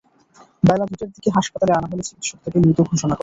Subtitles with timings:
[0.63, 3.19] বেলা দুইটার দিকে হাসপাতালে আনা হলে চিকিৎসক তাঁকে মৃত ঘোষণা করেন।